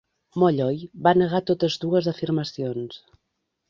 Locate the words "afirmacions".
2.15-3.03